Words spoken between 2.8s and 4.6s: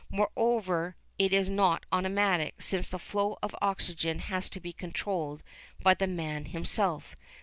the flow of oxygen has to